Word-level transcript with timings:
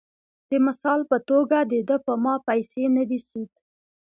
د 0.49 0.51
مثال 0.65 0.99
پۀ 1.09 1.17
توګه 1.29 1.57
د 1.71 1.73
دۀ 1.87 1.97
پۀ 2.05 2.13
ما 2.23 2.35
پېسې 2.47 2.83
نۀ 2.95 3.03
دي 3.09 3.19
سود، 3.27 3.49